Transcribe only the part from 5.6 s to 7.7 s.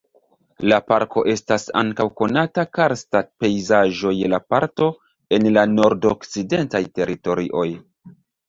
Nordokcidentaj Teritorioj.